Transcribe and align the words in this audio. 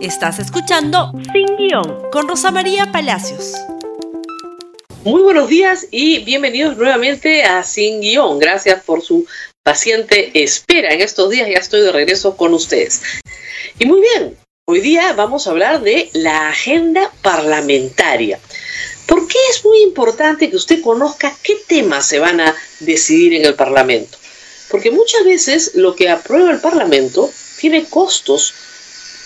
Estás 0.00 0.38
escuchando 0.38 1.10
Sin 1.32 1.56
Guión 1.56 2.08
con 2.12 2.28
Rosa 2.28 2.52
María 2.52 2.92
Palacios. 2.92 3.54
Muy 5.02 5.22
buenos 5.22 5.48
días 5.48 5.88
y 5.90 6.20
bienvenidos 6.20 6.76
nuevamente 6.76 7.42
a 7.42 7.64
Sin 7.64 8.00
Guión. 8.00 8.38
Gracias 8.38 8.84
por 8.84 9.02
su 9.02 9.26
paciente 9.64 10.30
espera. 10.40 10.94
En 10.94 11.00
estos 11.00 11.30
días 11.30 11.48
ya 11.48 11.58
estoy 11.58 11.80
de 11.80 11.90
regreso 11.90 12.36
con 12.36 12.54
ustedes. 12.54 13.02
Y 13.80 13.86
muy 13.86 14.00
bien, 14.00 14.36
hoy 14.66 14.80
día 14.82 15.14
vamos 15.14 15.48
a 15.48 15.50
hablar 15.50 15.82
de 15.82 16.10
la 16.12 16.48
agenda 16.48 17.10
parlamentaria. 17.20 18.38
¿Por 19.06 19.26
qué 19.26 19.38
es 19.50 19.64
muy 19.64 19.82
importante 19.82 20.48
que 20.48 20.56
usted 20.56 20.80
conozca 20.80 21.36
qué 21.42 21.56
temas 21.66 22.06
se 22.06 22.20
van 22.20 22.40
a 22.40 22.54
decidir 22.78 23.34
en 23.34 23.44
el 23.44 23.56
Parlamento? 23.56 24.16
Porque 24.70 24.92
muchas 24.92 25.24
veces 25.24 25.72
lo 25.74 25.96
que 25.96 26.08
aprueba 26.08 26.52
el 26.52 26.60
Parlamento 26.60 27.28
tiene 27.58 27.84
costos 27.86 28.54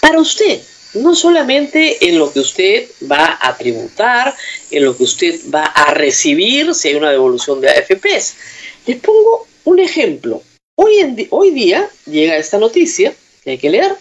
para 0.03 0.19
usted, 0.19 0.61
no 0.95 1.15
solamente 1.15 2.09
en 2.09 2.19
lo 2.19 2.33
que 2.33 2.41
usted 2.41 2.89
va 3.11 3.39
a 3.41 3.57
tributar, 3.57 4.35
en 4.73 4.85
lo 4.85 4.97
que 4.97 5.05
usted 5.05 5.41
va 5.55 5.65
a 5.65 5.95
recibir 5.95 6.75
si 6.75 6.89
hay 6.89 6.97
una 6.97 7.13
devolución 7.13 7.61
de 7.61 7.69
AFPs. 7.69 8.35
Les 8.87 8.97
pongo 8.97 9.47
un 9.63 9.79
ejemplo. 9.79 10.43
Hoy, 10.75 11.29
hoy 11.31 11.51
día 11.51 11.89
llega 12.05 12.37
esta 12.37 12.59
noticia 12.59 13.15
que 13.45 13.53
hay 13.53 13.59
que 13.59 13.71
leer, 13.71 13.95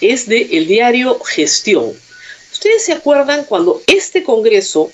es 0.00 0.28
del 0.28 0.48
el 0.52 0.68
diario 0.68 1.18
Gestión. 1.18 1.92
¿Ustedes 2.52 2.84
se 2.84 2.92
acuerdan 2.92 3.44
cuando 3.44 3.82
este 3.88 4.22
Congreso 4.22 4.92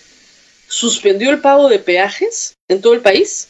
suspendió 0.68 1.28
el 1.28 1.42
pago 1.42 1.68
de 1.68 1.80
peajes 1.80 2.54
en 2.66 2.80
todo 2.80 2.94
el 2.94 3.02
país? 3.02 3.48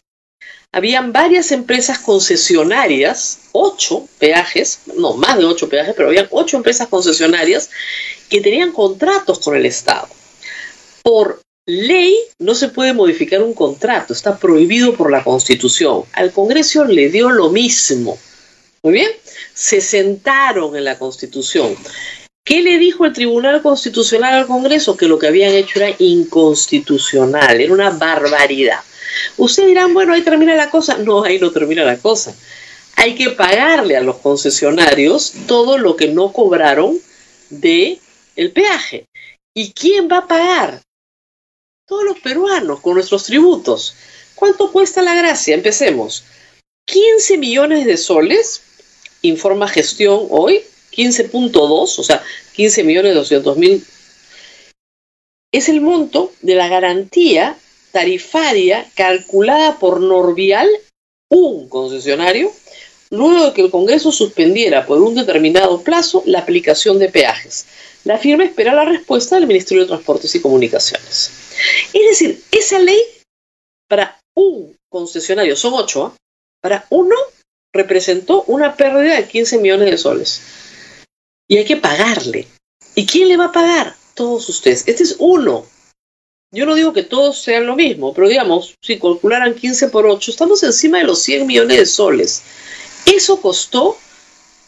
Habían 0.73 1.13
varias 1.13 1.51
empresas 1.53 1.99
concesionarias, 1.99 3.41
ocho 3.53 4.09
peajes, 4.19 4.81
no, 4.97 5.15
más 5.15 5.39
de 5.39 5.45
ocho 5.45 5.69
peajes, 5.69 5.95
pero 5.97 6.09
habían 6.09 6.29
ocho 6.31 6.57
empresas 6.57 6.89
concesionarias 6.89 7.71
que 8.29 8.41
tenían 8.41 8.73
contratos 8.73 9.41
con 9.41 9.57
el 9.57 9.67
Estado. 9.67 10.09
Por 11.03 11.43
ley 11.67 12.17
no 12.39 12.55
se 12.55 12.69
puede 12.69 12.93
modificar 12.93 13.43
un 13.43 13.55
contrato, 13.55 14.13
está 14.13 14.39
prohibido 14.39 14.95
por 14.95 15.11
la 15.11 15.25
Constitución. 15.25 16.05
Al 16.13 16.33
Congreso 16.33 16.85
le 16.85 17.09
dio 17.09 17.31
lo 17.31 17.51
mismo. 17.51 18.19
Muy 18.83 18.95
bien, 18.95 19.11
se 19.53 19.81
sentaron 19.81 20.77
en 20.77 20.85
la 20.85 20.99
Constitución. 20.99 21.77
¿Qué 22.45 22.63
le 22.63 22.79
dijo 22.79 23.05
el 23.05 23.13
Tribunal 23.13 23.61
Constitucional 23.61 24.35
al 24.35 24.47
Congreso? 24.47 24.97
Que 24.97 25.07
lo 25.07 25.19
que 25.19 25.27
habían 25.27 25.53
hecho 25.53 25.81
era 25.81 25.95
inconstitucional, 25.99 27.61
era 27.61 27.73
una 27.73 27.91
barbaridad. 27.91 28.81
Ustedes 29.37 29.69
dirán, 29.69 29.95
bueno, 29.95 30.13
ahí 30.13 30.23
termina 30.23 30.55
la 30.55 30.71
cosa. 30.71 30.99
No, 30.99 31.25
ahí 31.25 31.39
no 31.39 31.51
termina 31.51 31.85
la 31.85 31.99
cosa. 31.99 32.35
Hay 32.97 33.15
que 33.15 33.31
pagarle 33.31 33.97
a 33.97 34.03
los 34.03 34.17
concesionarios 34.19 35.33
todo 35.47 35.79
lo 35.79 35.97
que 35.97 36.09
no 36.09 36.33
cobraron 36.33 36.99
de 37.49 38.01
el 38.37 38.53
peaje. 38.53 39.07
¿Y 39.55 39.73
quién 39.73 40.09
va 40.11 40.19
a 40.19 40.27
pagar? 40.27 40.83
Todos 41.87 42.05
los 42.05 42.19
peruanos 42.21 42.81
con 42.81 42.95
nuestros 42.95 43.25
tributos. 43.25 43.95
¿Cuánto 44.35 44.71
cuesta 44.73 45.03
la 45.03 45.15
gracia? 45.15 45.55
Empecemos. 45.55 46.25
15 46.87 47.37
millones 47.39 47.85
de 47.85 47.97
soles, 47.97 48.63
informa 49.23 49.69
gestión 49.69 50.27
hoy, 50.31 50.63
15.2, 50.93 51.61
o 51.61 51.89
sea, 52.03 52.23
15 52.55 52.85
millones 52.85 53.15
200 53.15 53.57
mil, 53.57 53.85
es 55.53 55.69
el 55.69 55.81
monto 55.81 56.33
de 56.43 56.55
la 56.55 56.69
garantía 56.69 57.57
tarifaria 57.93 58.89
calculada 58.95 59.79
por 59.79 60.01
Norvial, 60.01 60.69
un 61.31 61.69
concesionario, 61.69 62.53
luego 63.11 63.47
de 63.47 63.53
que 63.53 63.63
el 63.63 63.71
Congreso 63.71 64.13
suspendiera 64.13 64.87
por 64.87 65.01
un 65.01 65.15
determinado 65.15 65.83
plazo 65.83 66.23
la 66.27 66.41
aplicación 66.41 66.99
de 66.99 67.09
peajes. 67.09 67.67
La 68.05 68.19
firma 68.19 68.45
espera 68.45 68.75
la 68.75 68.85
respuesta 68.85 69.37
del 69.37 69.47
Ministerio 69.47 69.83
de 69.83 69.89
Transportes 69.89 70.35
y 70.35 70.41
Comunicaciones. 70.41 71.31
Es 71.93 72.09
decir, 72.09 72.43
esa 72.51 72.79
ley 72.79 73.01
para 73.89 74.21
un 74.37 74.77
concesionario, 74.89 75.57
son 75.57 75.75
ocho, 75.75 76.07
¿ah? 76.07 76.17
para 76.63 76.87
uno 76.91 77.17
representó 77.73 78.45
una 78.47 78.77
pérdida 78.77 79.17
de 79.17 79.29
15 79.29 79.59
millones 79.59 79.91
de 79.91 79.99
soles. 79.99 80.43
Y 81.49 81.59
hay 81.59 81.65
que 81.65 81.77
pagarle. 81.77 82.47
¿Y 82.95 83.07
quién 83.07 83.29
le 83.29 83.37
va 83.37 83.47
a 83.47 83.53
pagar? 83.53 83.97
Todos 84.15 84.49
ustedes. 84.49 84.85
Este 84.87 85.03
es 85.03 85.17
uno 85.19 85.67
yo 86.53 86.67
no 86.67 86.75
digo 86.75 86.93
que 86.93 87.05
todos 87.05 87.41
sean 87.41 87.67
lo 87.67 87.77
mismo, 87.77 88.13
pero 88.13 88.29
digamos, 88.29 88.77
si 88.81 88.99
calcularan 88.99 89.55
15 89.55 89.89
por 89.89 90.07
8, 90.07 90.31
estamos 90.31 90.63
encima 90.65 90.99
de 90.99 91.05
los 91.05 91.23
100 91.23 91.47
millones 91.47 91.79
de 91.79 91.87
soles. 91.87 92.43
Eso 93.07 93.41
costó 93.41 93.97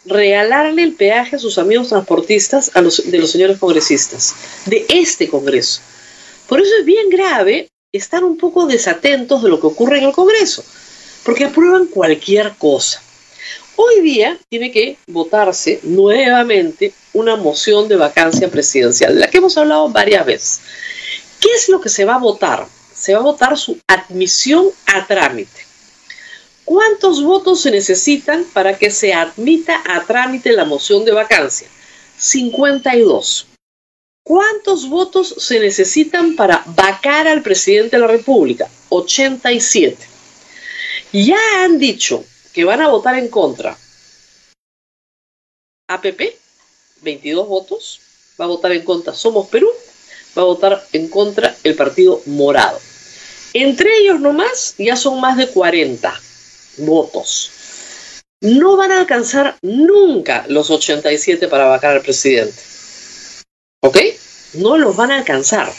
regalarle 0.04 0.82
el 0.82 0.94
peaje 0.94 1.36
a 1.36 1.38
sus 1.40 1.58
amigos 1.58 1.88
transportistas 1.88 2.70
a 2.74 2.82
los, 2.82 3.10
de 3.10 3.18
los 3.18 3.30
señores 3.30 3.58
congresistas, 3.58 4.34
de 4.66 4.86
este 4.88 5.28
Congreso. 5.28 5.80
Por 6.48 6.60
eso 6.60 6.70
es 6.78 6.84
bien 6.84 7.08
grave 7.08 7.68
estar 7.92 8.22
un 8.22 8.36
poco 8.36 8.66
desatentos 8.66 9.42
de 9.42 9.48
lo 9.48 9.60
que 9.60 9.66
ocurre 9.66 9.98
en 9.98 10.04
el 10.04 10.12
Congreso, 10.12 10.64
porque 11.24 11.44
aprueban 11.44 11.86
cualquier 11.86 12.54
cosa. 12.58 13.02
Hoy 13.74 14.02
día 14.02 14.38
tiene 14.48 14.70
que 14.70 14.98
votarse 15.08 15.80
nuevamente 15.82 16.92
una 17.12 17.36
moción 17.36 17.88
de 17.88 17.96
vacancia 17.96 18.48
presidencial, 18.48 19.14
de 19.14 19.20
la 19.20 19.30
que 19.30 19.38
hemos 19.38 19.56
hablado 19.56 19.88
varias 19.88 20.24
veces. 20.24 20.60
¿Qué 21.42 21.48
es 21.56 21.68
lo 21.68 21.80
que 21.80 21.88
se 21.88 22.04
va 22.04 22.14
a 22.14 22.18
votar? 22.18 22.68
Se 22.94 23.14
va 23.14 23.18
a 23.18 23.24
votar 23.24 23.58
su 23.58 23.76
admisión 23.88 24.70
a 24.86 25.04
trámite. 25.08 25.66
¿Cuántos 26.64 27.20
votos 27.24 27.62
se 27.62 27.72
necesitan 27.72 28.44
para 28.44 28.78
que 28.78 28.92
se 28.92 29.12
admita 29.12 29.82
a 29.84 30.04
trámite 30.04 30.52
la 30.52 30.64
moción 30.64 31.04
de 31.04 31.10
vacancia? 31.10 31.66
52. 32.16 33.48
¿Cuántos 34.24 34.88
votos 34.88 35.34
se 35.38 35.58
necesitan 35.58 36.36
para 36.36 36.62
vacar 36.64 37.26
al 37.26 37.42
presidente 37.42 37.96
de 37.96 38.02
la 38.02 38.06
República? 38.06 38.70
87. 38.90 39.98
Ya 41.12 41.40
han 41.64 41.80
dicho 41.80 42.24
que 42.52 42.62
van 42.62 42.82
a 42.82 42.88
votar 42.88 43.18
en 43.18 43.26
contra. 43.26 43.76
APP, 45.88 46.20
22 47.00 47.48
votos. 47.48 48.00
Va 48.40 48.44
a 48.44 48.48
votar 48.48 48.70
en 48.72 48.84
contra 48.84 49.12
Somos 49.12 49.48
Perú, 49.48 49.68
va 50.36 50.42
a 50.42 50.46
votar 50.46 50.84
en 50.92 51.08
contra 51.08 51.54
el 51.64 51.74
partido 51.74 52.22
morado. 52.26 52.80
Entre 53.54 53.90
ellos 53.98 54.20
nomás 54.20 54.74
ya 54.78 54.96
son 54.96 55.20
más 55.20 55.36
de 55.36 55.48
40 55.48 56.20
votos. 56.78 57.50
No 58.40 58.76
van 58.76 58.92
a 58.92 59.00
alcanzar 59.00 59.56
nunca 59.62 60.44
los 60.48 60.70
87 60.70 61.48
para 61.48 61.66
vacar 61.66 61.96
al 61.96 62.02
presidente. 62.02 62.60
¿Ok? 63.80 63.98
No 64.54 64.76
los 64.78 64.96
van 64.96 65.10
a 65.10 65.18
alcanzar. 65.18 65.72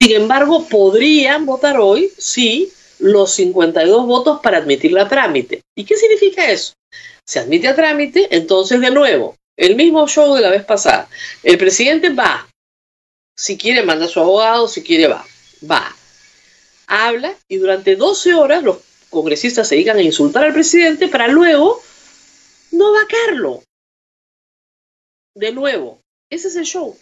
Sin 0.00 0.12
embargo, 0.14 0.66
podrían 0.68 1.46
votar 1.46 1.78
hoy, 1.78 2.12
sí, 2.16 2.72
los 2.98 3.32
52 3.32 4.06
votos 4.06 4.40
para 4.42 4.58
admitir 4.58 4.92
la 4.92 5.08
trámite. 5.08 5.62
¿Y 5.76 5.84
qué 5.84 5.96
significa 5.96 6.50
eso? 6.50 6.74
Se 7.24 7.40
admite 7.40 7.68
a 7.68 7.76
trámite, 7.76 8.28
entonces 8.30 8.80
de 8.80 8.90
nuevo, 8.90 9.36
el 9.56 9.76
mismo 9.76 10.06
show 10.08 10.34
de 10.34 10.40
la 10.40 10.50
vez 10.50 10.64
pasada. 10.64 11.08
El 11.42 11.58
presidente 11.58 12.10
va, 12.10 12.47
si 13.38 13.56
quiere, 13.56 13.84
manda 13.84 14.06
a 14.06 14.08
su 14.08 14.18
abogado, 14.18 14.66
si 14.66 14.82
quiere, 14.82 15.06
va. 15.06 15.24
Va. 15.70 15.96
Habla 16.88 17.36
y 17.46 17.58
durante 17.58 17.94
12 17.94 18.34
horas 18.34 18.64
los 18.64 18.78
congresistas 19.10 19.68
se 19.68 19.76
dedican 19.76 19.96
a 19.96 20.02
insultar 20.02 20.44
al 20.44 20.52
presidente 20.52 21.06
para 21.06 21.28
luego 21.28 21.80
no 22.72 22.92
vacarlo. 22.92 23.62
De 25.36 25.52
nuevo, 25.52 26.00
ese 26.28 26.48
es 26.48 26.56
el 26.56 26.64
show 26.64 26.98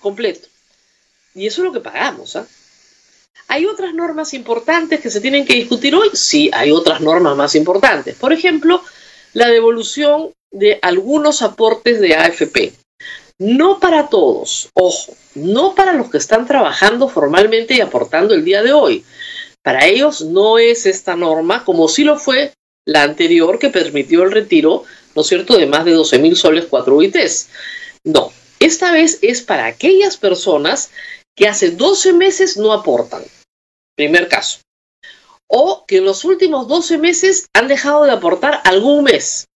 completo. 0.00 0.48
Y 1.34 1.46
eso 1.46 1.60
es 1.60 1.66
lo 1.66 1.72
que 1.74 1.80
pagamos. 1.80 2.36
¿ah? 2.36 2.46
¿Hay 3.48 3.66
otras 3.66 3.92
normas 3.92 4.32
importantes 4.32 5.00
que 5.00 5.10
se 5.10 5.20
tienen 5.20 5.44
que 5.44 5.56
discutir 5.56 5.94
hoy? 5.94 6.08
Sí, 6.14 6.48
hay 6.54 6.70
otras 6.70 7.02
normas 7.02 7.36
más 7.36 7.54
importantes. 7.54 8.16
Por 8.16 8.32
ejemplo, 8.32 8.82
la 9.34 9.48
devolución 9.48 10.32
de 10.50 10.78
algunos 10.80 11.42
aportes 11.42 12.00
de 12.00 12.14
AFP. 12.14 12.79
No 13.40 13.80
para 13.80 14.10
todos, 14.10 14.68
ojo, 14.74 15.14
no 15.34 15.74
para 15.74 15.94
los 15.94 16.10
que 16.10 16.18
están 16.18 16.46
trabajando 16.46 17.08
formalmente 17.08 17.72
y 17.72 17.80
aportando 17.80 18.34
el 18.34 18.44
día 18.44 18.62
de 18.62 18.74
hoy. 18.74 19.02
Para 19.62 19.86
ellos 19.86 20.20
no 20.20 20.58
es 20.58 20.84
esta 20.84 21.16
norma 21.16 21.64
como 21.64 21.88
sí 21.88 22.04
lo 22.04 22.18
fue 22.18 22.52
la 22.84 23.02
anterior 23.02 23.58
que 23.58 23.70
permitió 23.70 24.24
el 24.24 24.32
retiro, 24.32 24.84
¿no 25.14 25.22
es 25.22 25.28
cierto?, 25.28 25.56
de 25.56 25.64
más 25.64 25.86
de 25.86 25.92
12 25.92 26.18
mil 26.18 26.36
soles 26.36 26.66
4 26.68 26.94
UITs. 26.94 27.48
No, 28.04 28.30
esta 28.58 28.92
vez 28.92 29.18
es 29.22 29.40
para 29.40 29.64
aquellas 29.64 30.18
personas 30.18 30.90
que 31.34 31.48
hace 31.48 31.70
12 31.70 32.12
meses 32.12 32.58
no 32.58 32.74
aportan. 32.74 33.24
Primer 33.96 34.28
caso. 34.28 34.60
O 35.46 35.86
que 35.86 35.96
en 35.96 36.04
los 36.04 36.26
últimos 36.26 36.68
12 36.68 36.98
meses 36.98 37.48
han 37.54 37.68
dejado 37.68 38.04
de 38.04 38.12
aportar 38.12 38.60
algún 38.64 39.04
mes. 39.04 39.46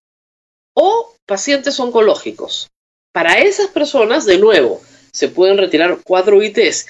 O 0.74 1.14
pacientes 1.26 1.78
oncológicos. 1.78 2.70
Para 3.14 3.38
esas 3.38 3.68
personas, 3.68 4.26
de 4.26 4.38
nuevo, 4.38 4.82
se 5.12 5.28
pueden 5.28 5.56
retirar 5.56 5.98
cuatro 6.04 6.38
UITs, 6.38 6.86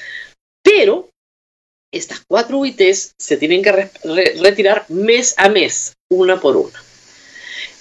pero 0.62 1.10
estas 1.92 2.22
cuatro 2.26 2.58
UITs 2.60 3.12
se 3.18 3.36
tienen 3.36 3.62
que 3.62 3.90
retirar 4.40 4.86
mes 4.88 5.34
a 5.36 5.50
mes, 5.50 5.92
una 6.10 6.40
por 6.40 6.56
una. 6.56 6.82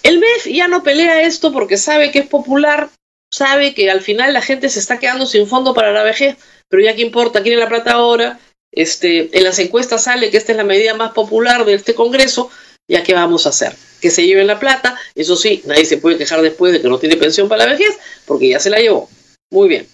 El 0.04 0.20
MEF 0.20 0.48
ya 0.48 0.68
no 0.68 0.84
pelea 0.84 1.22
esto 1.22 1.54
porque 1.54 1.78
sabe 1.78 2.12
que 2.12 2.20
es 2.20 2.28
popular, 2.28 2.90
sabe 3.32 3.74
que 3.74 3.90
al 3.90 4.02
final 4.02 4.34
la 4.34 4.42
gente 4.42 4.68
se 4.68 4.80
está 4.80 5.00
quedando 5.00 5.26
sin 5.26 5.48
fondo 5.48 5.74
para 5.74 5.94
la 5.94 6.04
vejez, 6.04 6.36
pero 6.68 6.84
ya 6.84 6.98
qué 6.98 7.02
importa, 7.02 7.44
quiere 7.44 7.58
la 7.58 7.70
plata 7.70 7.94
ahora, 7.94 8.42
este, 8.74 9.38
en 9.38 9.44
las 9.46 9.58
encuestas 9.60 10.04
sale 10.04 10.32
que 10.32 10.38
esta 10.38 10.52
es 10.52 10.58
la 10.58 10.66
medida 10.66 10.94
más 10.96 11.14
popular 11.14 11.64
de 11.64 11.76
este 11.76 11.96
Congreso, 11.96 12.52
ya 12.94 13.02
qué 13.02 13.16
vamos 13.16 13.48
a 13.48 13.50
hacer, 13.50 13.76
que 14.00 14.12
se 14.12 14.24
lleven 14.24 14.46
la 14.46 14.60
plata, 14.60 14.96
eso 15.16 15.36
sí, 15.36 15.64
nadie 15.66 15.84
se 15.84 15.98
puede 15.98 16.16
quejar 16.16 16.44
después 16.44 16.72
de 16.72 16.80
que 16.80 16.88
no 16.88 17.00
tiene 17.00 17.18
pensión 17.18 17.50
para 17.50 17.66
la 17.66 17.72
vejez, 17.72 17.98
porque 18.26 18.50
ya 18.50 18.60
se 18.60 18.70
la 18.70 18.78
llevó. 18.78 19.10
Muy 19.50 19.68
bien. 19.68 19.88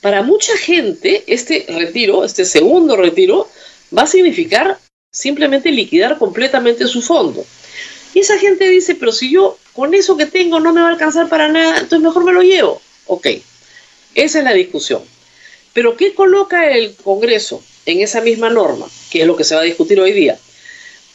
Para 0.00 0.22
mucha 0.22 0.56
gente, 0.56 1.22
este 1.28 1.66
retiro, 1.68 2.24
este 2.24 2.44
segundo 2.44 2.96
retiro, 2.96 3.48
va 3.96 4.02
a 4.02 4.06
significar 4.08 4.76
simplemente 5.12 5.70
liquidar 5.70 6.18
completamente 6.18 6.88
su 6.88 7.00
fondo. 7.00 7.46
Y 8.12 8.18
esa 8.18 8.36
gente 8.38 8.68
dice, 8.68 8.96
pero 8.96 9.12
si 9.12 9.30
yo 9.30 9.56
con 9.72 9.94
eso 9.94 10.16
que 10.16 10.26
tengo 10.26 10.58
no 10.58 10.72
me 10.72 10.80
va 10.80 10.88
a 10.88 10.90
alcanzar 10.90 11.28
para 11.28 11.46
nada, 11.46 11.78
entonces 11.78 12.00
mejor 12.00 12.24
me 12.24 12.32
lo 12.32 12.42
llevo. 12.42 12.82
Ok, 13.06 13.28
esa 14.16 14.38
es 14.40 14.44
la 14.44 14.52
discusión. 14.52 15.02
Pero 15.72 15.96
¿qué 15.96 16.12
coloca 16.12 16.68
el 16.68 16.96
Congreso 16.96 17.62
en 17.86 18.00
esa 18.00 18.20
misma 18.20 18.50
norma? 18.50 18.88
Que 19.12 19.20
es 19.20 19.26
lo 19.28 19.36
que 19.36 19.44
se 19.44 19.54
va 19.54 19.60
a 19.60 19.64
discutir 19.64 20.00
hoy 20.00 20.12
día. 20.12 20.36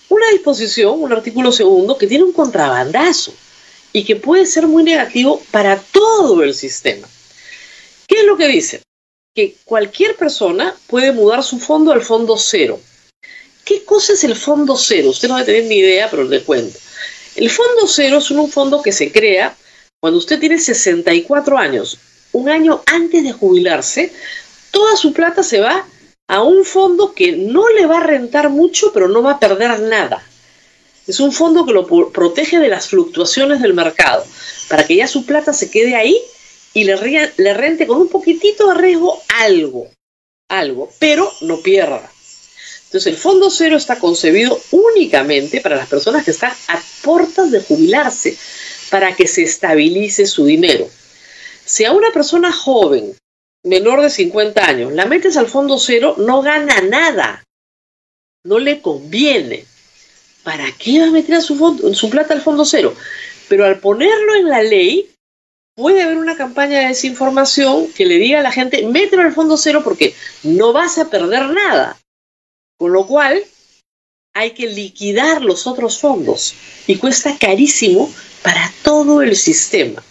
Una 0.09 0.30
disposición, 0.31 1.01
un 1.01 1.12
artículo 1.12 1.51
segundo, 1.51 1.98
que 1.98 2.07
tiene 2.07 2.24
un 2.24 2.33
contrabandazo 2.33 3.33
y 3.92 4.04
que 4.04 4.15
puede 4.15 4.45
ser 4.45 4.68
muy 4.68 4.83
negativo 4.83 5.42
para 5.51 5.77
todo 5.77 6.44
el 6.44 6.54
sistema. 6.54 7.07
¿Qué 8.07 8.21
es 8.21 8.25
lo 8.25 8.38
que 8.38 8.48
dice? 8.48 8.81
Que 9.36 9.56
cualquier 9.65 10.15
persona 10.15 10.75
puede 10.88 11.12
mudar 11.12 11.44
su 11.44 11.59
fondo 11.59 11.92
al 11.92 12.01
fondo 12.01 12.38
cero. 12.38 12.80
¿Qué 13.65 13.83
cosa 13.83 14.13
es 14.13 14.24
el 14.24 14.36
fondo 14.36 14.77
cero? 14.77 15.09
Usted 15.09 15.27
no 15.27 15.36
debe 15.36 15.45
tener 15.45 15.63
ni 15.65 15.75
idea, 15.77 16.09
pero 16.09 16.24
le 16.24 16.44
cuento. 16.44 16.80
El 17.36 17.50
fondo 17.50 17.86
cero 17.88 18.19
es 18.19 18.31
un 18.31 18.50
fondo 18.50 18.81
que 18.81 18.92
se 18.92 19.12
crea 19.12 19.56
cuando 20.00 20.19
usted 20.19 20.39
tiene 20.39 20.57
64 20.57 21.57
años, 21.57 21.98
un 22.31 22.50
año 22.50 22.83
antes 22.86 23.24
de 23.24 23.33
jubilarse, 23.33 24.13
toda 24.71 24.95
su 24.95 25.12
plata 25.12 25.42
se 25.44 25.59
va 25.59 25.88
a 26.28 26.42
un 26.42 26.66
fondo 26.66 27.14
que 27.14 27.32
no 27.32 27.70
le 27.70 27.86
va 27.86 27.98
a 27.98 28.04
rentar 28.04 28.50
mucho, 28.50 28.92
pero 28.94 29.08
no 29.08 29.22
va 29.22 29.34
a 29.34 29.40
perder 29.40 29.80
nada. 29.80 30.24
Es 31.08 31.22
un 31.22 31.32
fondo 31.32 31.66
que 31.66 31.72
lo 31.72 31.88
protege 32.12 32.60
de 32.60 32.68
las 32.68 32.90
fluctuaciones 32.90 33.62
del 33.62 33.74
mercado, 33.74 34.26
para 34.68 34.86
que 34.86 34.98
ya 34.98 35.08
su 35.08 35.26
plata 35.26 35.54
se 35.54 35.72
quede 35.72 35.96
ahí 35.96 36.22
y 36.74 36.84
le, 36.84 37.54
rente 37.54 37.88
con 37.88 37.98
un 37.98 38.10
poquitito 38.10 38.68
de 38.68 38.74
riesgo 38.74 39.22
algo, 39.40 39.90
algo, 40.50 40.92
pero 41.00 41.32
no 41.42 41.62
pierda. 41.62 42.12
Entonces 42.86 43.08
el 43.08 43.18
fondo 43.18 43.50
cero 43.50 43.78
está 43.78 44.00
concebido 44.00 44.60
únicamente 44.72 45.62
para 45.62 45.78
las 45.78 45.88
personas 45.88 46.26
que 46.26 46.32
están 46.32 46.52
a 46.68 46.82
puertas 47.04 47.52
de 47.52 47.62
jubilarse, 47.62 48.38
para 48.90 49.16
que 49.16 49.28
se 49.28 49.44
estabilice 49.44 50.26
su 50.26 50.46
dinero. 50.46 50.90
Si 51.66 51.86
a 51.86 51.94
una 51.94 52.12
persona 52.12 52.52
joven 52.52 53.16
menor 53.63 54.01
de 54.01 54.09
50 54.09 54.65
años, 54.65 54.94
la 54.94 55.06
metes 55.06 55.38
al 55.38 55.48
fondo 55.48 55.77
cero, 55.80 56.15
no 56.18 56.42
gana 56.42 56.81
nada. 56.81 57.44
No 58.44 58.59
le 58.59 58.81
conviene. 58.81 59.65
¿Para 60.44 60.71
qué 60.71 61.00
va 61.00 61.07
a 61.07 61.12
meter 61.12 61.36
a 61.36 61.42
su, 61.42 61.57
fondo, 61.57 61.94
su 61.94 62.09
plata 62.09 62.33
al 62.33 62.42
fondo 62.42 62.63
cero? 62.63 62.95
Pero 63.50 63.65
al 63.65 63.80
ponerlo 63.80 64.36
en 64.36 64.50
la 64.50 64.63
ley, 64.63 65.09
puede 65.75 66.01
haber 66.01 66.18
una 66.18 66.38
campaña 66.38 66.80
de 66.80 66.88
desinformación 66.88 67.92
que 67.94 68.06
le 68.06 68.18
diga 68.18 68.39
a 68.39 68.44
la 68.44 68.51
gente, 68.51 68.86
mételo 68.88 69.24
al 69.24 69.33
fondo 69.33 69.57
cero 69.57 69.81
porque 69.83 70.15
no 70.44 70.74
vas 70.74 70.98
a 70.98 71.09
perder 71.09 71.50
nada. 71.50 71.98
Con 72.77 72.94
lo 72.94 73.06
cual, 73.06 73.44
hay 74.33 74.51
que 74.51 74.68
liquidar 74.68 75.42
los 75.42 75.68
otros 75.68 76.00
fondos 76.00 76.54
y 76.86 76.98
cuesta 76.98 77.38
carísimo 77.39 78.12
para 78.44 78.71
todo 78.83 79.21
el 79.21 79.36
sistema. 79.36 80.04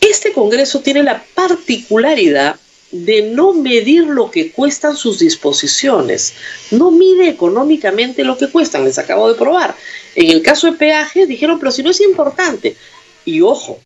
Este 0.00 0.32
Congreso 0.32 0.80
tiene 0.80 1.02
la 1.02 1.24
particularidad 1.34 2.56
de 2.90 3.22
no 3.22 3.52
medir 3.52 4.04
lo 4.04 4.30
que 4.30 4.52
cuestan 4.52 4.96
sus 4.96 5.18
disposiciones. 5.18 6.34
No 6.70 6.90
mide 6.90 7.28
económicamente 7.28 8.24
lo 8.24 8.38
que 8.38 8.50
cuestan, 8.50 8.84
les 8.84 8.98
acabo 8.98 9.28
de 9.28 9.38
probar. 9.38 9.74
En 10.14 10.30
el 10.30 10.42
caso 10.42 10.70
de 10.70 10.78
peajes 10.78 11.28
dijeron, 11.28 11.58
pero 11.58 11.72
si 11.72 11.82
no 11.82 11.90
es 11.90 12.00
importante. 12.00 12.76
Y 13.24 13.40
ojo, 13.40 13.80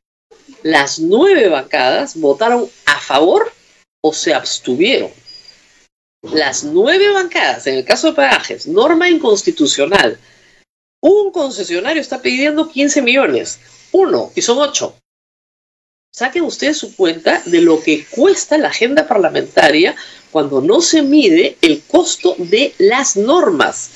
las 0.62 0.98
nueve 0.98 1.48
bancadas 1.48 2.16
votaron 2.16 2.68
a 2.84 3.00
favor 3.00 3.52
o 4.02 4.12
se 4.12 4.34
abstuvieron. 4.34 5.10
Las 6.22 6.64
nueve 6.64 7.10
bancadas, 7.10 7.66
en 7.66 7.76
el 7.76 7.84
caso 7.84 8.08
de 8.08 8.16
peajes, 8.16 8.66
norma 8.66 9.08
inconstitucional. 9.08 10.18
Un 11.00 11.32
concesionario 11.32 12.02
está 12.02 12.20
pidiendo 12.20 12.68
15 12.68 13.00
millones. 13.00 13.58
Uno, 13.92 14.30
y 14.34 14.42
son 14.42 14.58
ocho 14.58 14.99
saquen 16.12 16.42
ustedes 16.42 16.78
su 16.78 16.96
cuenta 16.96 17.42
de 17.46 17.60
lo 17.60 17.80
que 17.82 18.04
cuesta 18.04 18.58
la 18.58 18.68
agenda 18.68 19.06
parlamentaria 19.06 19.94
cuando 20.30 20.60
no 20.60 20.80
se 20.80 21.02
mide 21.02 21.56
el 21.62 21.82
costo 21.86 22.34
de 22.38 22.74
las 22.78 23.16
normas. 23.16 23.90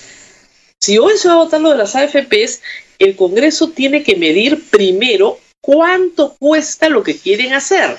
Si 0.78 0.98
hoy 0.98 1.16
se 1.16 1.28
va 1.28 1.34
a 1.34 1.38
votar 1.38 1.60
lo 1.60 1.70
de 1.70 1.78
las 1.78 1.96
AFPs, 1.96 2.60
el 2.98 3.16
Congreso 3.16 3.70
tiene 3.70 4.02
que 4.02 4.16
medir 4.16 4.68
primero 4.70 5.40
cuánto 5.60 6.34
cuesta 6.38 6.88
lo 6.88 7.02
que 7.02 7.16
quieren 7.16 7.52
hacer. 7.52 7.96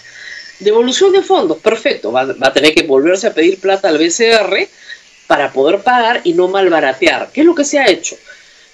Devolución 0.59 1.11
de 1.11 1.21
fondos, 1.21 1.57
perfecto, 1.57 2.11
va, 2.11 2.25
va 2.25 2.47
a 2.47 2.53
tener 2.53 2.73
que 2.73 2.83
volverse 2.83 3.27
a 3.27 3.33
pedir 3.33 3.59
plata 3.59 3.89
al 3.89 3.97
BCR 3.97 4.69
para 5.27 5.51
poder 5.51 5.81
pagar 5.81 6.21
y 6.23 6.33
no 6.33 6.47
malbaratear. 6.47 7.31
¿Qué 7.33 7.41
es 7.41 7.45
lo 7.45 7.55
que 7.55 7.65
se 7.65 7.79
ha 7.79 7.89
hecho? 7.89 8.15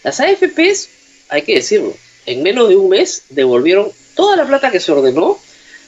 Las 0.03 0.19
AFPs, 0.19 0.89
hay 1.29 1.41
que 1.41 1.55
decirlo, 1.55 1.95
en 2.25 2.43
menos 2.43 2.69
de 2.69 2.75
un 2.75 2.89
mes 2.89 3.23
devolvieron 3.29 3.91
toda 4.21 4.35
la 4.35 4.45
plata 4.45 4.69
que 4.69 4.79
se 4.79 4.91
ordenó, 4.91 5.39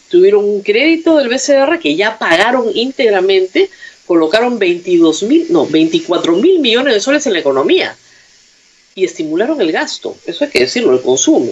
tuvieron 0.10 0.44
un 0.44 0.64
crédito 0.64 1.18
del 1.18 1.30
BCR 1.30 1.78
que 1.78 1.96
ya 1.96 2.18
pagaron 2.18 2.66
íntegramente, 2.74 3.70
colocaron 4.08 4.58
22 4.58 5.22
mil, 5.24 5.46
no, 5.52 5.68
24 5.68 6.36
mil 6.38 6.60
millones 6.60 6.96
de 6.96 7.00
soles 7.00 7.28
en 7.28 7.34
la 7.34 7.40
economía 7.40 7.96
y 8.96 9.06
estimularon 9.06 9.62
el 9.62 9.72
gasto, 9.72 10.18
eso 10.26 10.46
hay 10.46 10.50
que 10.50 10.62
decirlo, 10.62 10.94
el 10.94 11.04
consumo. 11.04 11.52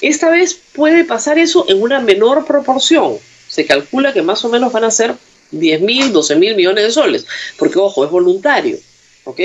Esta 0.00 0.28
vez 0.28 0.60
puede 0.72 1.04
pasar 1.04 1.38
eso 1.38 1.66
en 1.68 1.80
una 1.80 2.00
menor 2.00 2.44
proporción. 2.44 3.16
Se 3.46 3.64
calcula 3.64 4.12
que 4.12 4.22
más 4.22 4.44
o 4.44 4.48
menos 4.48 4.72
van 4.72 4.84
a 4.84 4.90
ser 4.90 5.14
10 5.52 5.80
mil, 5.82 6.12
12 6.12 6.34
mil 6.34 6.56
millones 6.56 6.82
de 6.82 6.90
soles, 6.90 7.26
porque 7.56 7.78
ojo, 7.78 8.04
es 8.04 8.10
voluntario, 8.10 8.76
¿ok? 9.22 9.40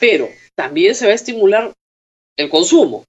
Pero 0.00 0.30
también 0.54 0.94
se 0.94 1.04
va 1.04 1.12
a 1.12 1.16
estimular 1.16 1.70
el 2.38 2.48
consumo. 2.48 3.04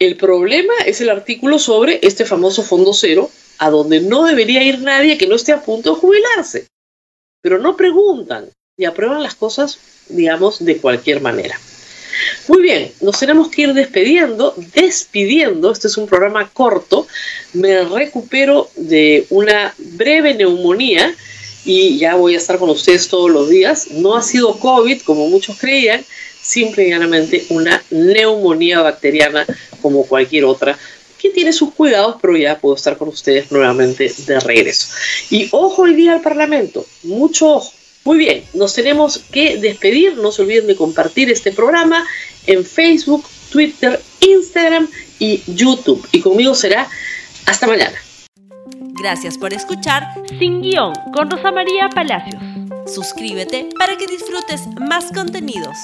El 0.00 0.16
problema 0.16 0.72
es 0.86 1.02
el 1.02 1.10
artículo 1.10 1.58
sobre 1.58 2.00
este 2.02 2.24
famoso 2.24 2.62
fondo 2.62 2.94
cero, 2.94 3.30
a 3.58 3.68
donde 3.68 4.00
no 4.00 4.24
debería 4.24 4.62
ir 4.62 4.78
nadie 4.80 5.18
que 5.18 5.26
no 5.26 5.36
esté 5.36 5.52
a 5.52 5.62
punto 5.62 5.94
de 5.94 6.00
jubilarse. 6.00 6.66
Pero 7.42 7.58
no 7.58 7.76
preguntan 7.76 8.48
y 8.78 8.86
aprueban 8.86 9.22
las 9.22 9.34
cosas, 9.34 9.78
digamos, 10.08 10.64
de 10.64 10.78
cualquier 10.78 11.20
manera. 11.20 11.60
Muy 12.48 12.62
bien, 12.62 12.92
nos 13.02 13.18
tenemos 13.18 13.50
que 13.50 13.62
ir 13.62 13.74
despidiendo, 13.74 14.54
despidiendo, 14.74 15.70
este 15.70 15.88
es 15.88 15.98
un 15.98 16.06
programa 16.06 16.48
corto, 16.48 17.06
me 17.52 17.84
recupero 17.84 18.70
de 18.76 19.26
una 19.28 19.74
breve 19.76 20.32
neumonía 20.32 21.14
y 21.66 21.98
ya 21.98 22.14
voy 22.14 22.34
a 22.34 22.38
estar 22.38 22.58
con 22.58 22.70
ustedes 22.70 23.08
todos 23.08 23.30
los 23.30 23.50
días. 23.50 23.90
No 23.90 24.16
ha 24.16 24.22
sido 24.22 24.58
COVID, 24.58 25.02
como 25.02 25.28
muchos 25.28 25.58
creían, 25.58 26.02
simple 26.40 26.88
y 26.88 27.52
una 27.52 27.82
neumonía 27.90 28.80
bacteriana 28.80 29.46
como 29.80 30.06
cualquier 30.06 30.44
otra 30.44 30.78
que 31.20 31.30
tiene 31.30 31.52
sus 31.52 31.74
cuidados, 31.74 32.16
pero 32.20 32.36
ya 32.36 32.58
puedo 32.58 32.74
estar 32.74 32.96
con 32.96 33.08
ustedes 33.08 33.52
nuevamente 33.52 34.10
de 34.26 34.40
regreso. 34.40 34.88
Y 35.28 35.48
ojo 35.52 35.82
hoy 35.82 35.94
día 35.94 36.14
al 36.14 36.22
Parlamento, 36.22 36.86
mucho 37.02 37.56
ojo. 37.56 37.72
Muy 38.04 38.16
bien, 38.16 38.44
nos 38.54 38.72
tenemos 38.72 39.18
que 39.30 39.58
despedir, 39.58 40.16
no 40.16 40.32
se 40.32 40.42
olviden 40.42 40.66
de 40.66 40.76
compartir 40.76 41.30
este 41.30 41.52
programa 41.52 42.06
en 42.46 42.64
Facebook, 42.64 43.24
Twitter, 43.50 44.00
Instagram 44.20 44.88
y 45.18 45.42
YouTube. 45.46 46.06
Y 46.10 46.20
conmigo 46.20 46.54
será 46.54 46.88
hasta 47.44 47.66
mañana. 47.66 47.98
Gracias 49.02 49.36
por 49.36 49.52
escuchar 49.52 50.04
Sin 50.38 50.62
Guión 50.62 50.94
con 51.12 51.30
Rosa 51.30 51.52
María 51.52 51.90
Palacios. 51.90 52.42
Suscríbete 52.86 53.68
para 53.78 53.96
que 53.96 54.06
disfrutes 54.06 54.62
más 54.78 55.12
contenidos. 55.12 55.76